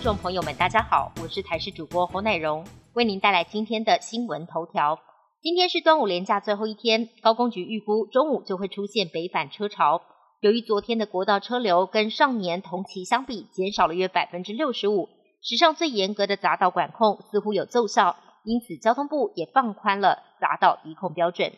[0.00, 2.64] 众朋友们，大家好，我是台视主播侯乃荣，
[2.94, 4.98] 为您带来今天的新闻头条。
[5.40, 10.02] 今天是端午连假最后一天，高工局预估中午就会出现北返车潮。
[10.40, 15.08] 由于昨天的国道车流跟上年同期相比减少了约百分之六十五，
[15.42, 21.52] 史上最严格的匝道管控似乎有奏效，因此交通部也放宽了匝道移控标准。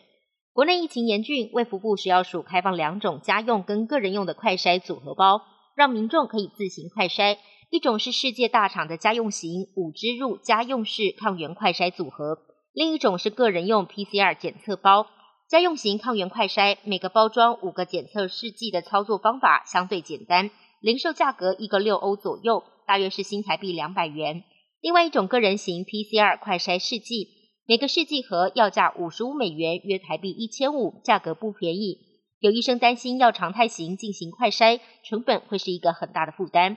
[0.53, 5.41] 国内疫情严峻，卫福部食药署开放两种家用跟个人用的快筛组合包，
[5.81, 7.39] 让民众可以自行快筛。
[7.71, 12.37] 一种是世界大厂的家用型五支入家用式抗原快筛组合，
[12.71, 15.07] 另一种是个人用 PCR 检测包。
[15.49, 24.43] 家用型抗原快筛每个包装五个检测试剂的操作方法相对简单，零售价格一个六欧左右，大约是新台币两百元。
[24.81, 27.27] 另外一种个人型 PCR 快筛试剂，
[27.65, 32.10] 每个试剂盒要价五十五美元，约台币一千五，价格不便宜。
[32.41, 36.75] 有医生担心要常态型进行快筛，成本会是一个很大的负担。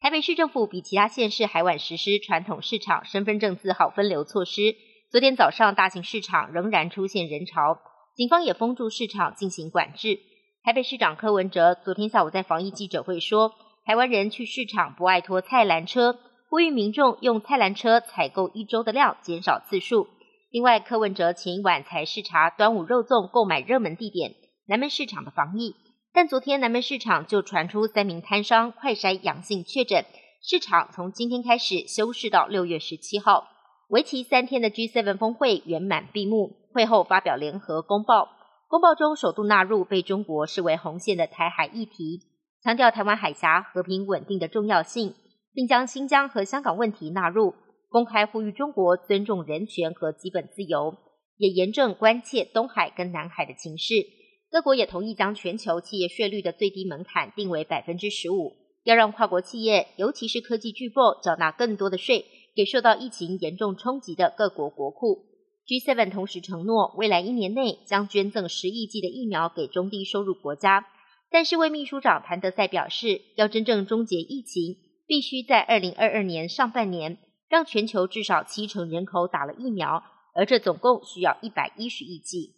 [0.00, 4.74] 台北市政府比其他县市还晚实施传统市场身份证字号分流措施。
[5.10, 7.78] 昨天早上，大型市场仍然出现人潮，
[8.16, 10.18] 警方也封住市场进行管制。
[10.62, 13.52] 台北市长柯文哲昨天下午在防疫记者会说，
[13.84, 20.08] 台湾人去市场不爱拖菜篮车，呼吁民众用菜篮车采购一周的量，减少次数。
[20.50, 24.34] 另外，柯文哲前一晚才视察端午肉粽购买热门地点
[24.66, 25.76] 南门市场的防疫。
[26.12, 30.04] 但昨天南门市场就传出三名摊商快筛阳性确诊，
[30.40, 33.48] 市场从今天开始休市到六月十七号，
[33.88, 36.64] 为期三天的 G7 峰会圆满闭幕。
[36.72, 38.28] 会后发表联合公报，
[38.66, 42.20] 公报中首度纳入被中国视为红线的台海议题，
[42.64, 45.14] 强调台湾海峡和平稳定的重要性，
[45.52, 47.54] 并将新疆和香港问题纳入，
[47.88, 50.96] 公开呼吁中国尊重人权和基本自由，
[51.36, 53.94] 也严正关切东海跟南海的情势。
[54.54, 65.24] 各国也同意将全球企业税率的最低门槛定为百分之十五，要让跨国企业，尤其是科技巨擘，缴纳更多的税，给受到疫情严重冲击的各国国库。
[65.66, 70.86] G7 同时承诺，未来一年内将捐赠十亿剂的疫苗给中低收入国家。
[71.32, 82.54] 但是，为秘书长谭德赛表示，要真正终结疫情，必须在二零二二年上半年，让全球至少七成人口打了疫苗，而这总共需要一百一十亿剂。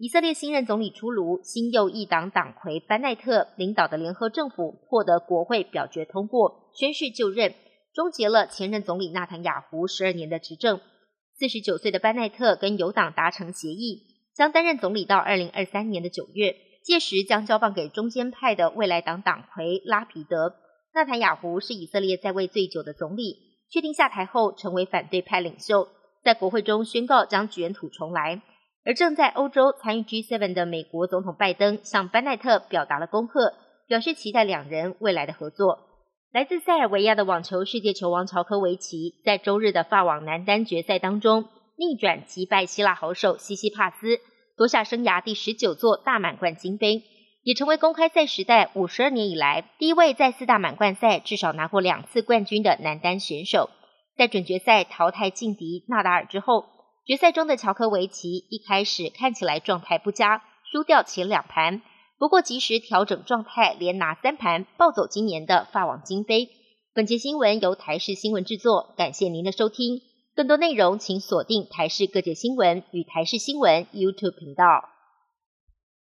[0.00, 7.52] 以色列新任总理出炉，新右翼党党魁班奈特领导的联合政府获得国会表决通过，宣誓就任，
[7.92, 10.78] 终结了前任总理纳坦雅胡十二年的执政。
[11.36, 14.04] 四十九岁的班奈特跟友党达成协议，
[14.36, 16.54] 将担任总理到二零二三年的九月，
[16.84, 20.54] 届时将交棒给中间派的未来党党魁拉皮德。
[20.94, 23.36] 纳坦雅胡是以色列在位最久的总理，
[23.68, 25.88] 确定下台后成为反对派领袖，
[26.22, 28.40] 在国会中宣告将卷土重来。
[28.88, 33.52] 而正在欧洲参与 G7 的美国总统拜登向班奈特表达了恭贺，
[33.86, 35.80] 表示期待两人未来的合作。
[36.32, 41.44] 来自塞尔维亚的网球世界球王乔科维奇在周日的法网男单决赛当中
[41.76, 44.20] 逆转击败希腊好手西西帕斯，
[44.56, 47.02] 夺下生涯第十九座大满贯金杯，
[47.42, 53.68] 也成为公开赛时代五十二年以来第一位在四大满贯赛至少拿过两次冠军的男单选手。
[54.16, 56.77] 在准决赛淘汰劲敌纳达尔之后。
[57.08, 61.80] 决赛中的乔科维奇一开始看起来状态不佳，输掉前两盘，
[62.18, 66.50] 不过及时调整状态，连拿三盘，抱走今年的法网金杯。
[66.92, 70.02] 本节新闻由台视新闻制作，感谢您的收听。
[70.36, 74.90] 更多内容请锁定台视各界新闻与台视新闻 YouTube 频道。